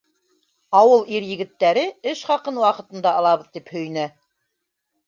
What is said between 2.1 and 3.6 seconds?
эш хаҡын ваҡытында алабыҙ,